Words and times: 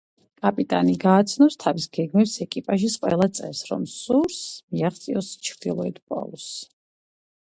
კაპიტანი 0.43 0.93
გააცნობს 1.01 1.57
თავის 1.63 1.85
გეგმებს 1.97 2.33
ეკიპაჟის 2.45 2.95
ყველა 3.03 3.29
წევრს, 3.39 3.61
რომ 3.73 3.85
სურს 3.95 4.39
მიაღწიოს 4.77 5.31
ჩრდილოეთ 5.49 6.01
პოლუსს. 6.13 6.57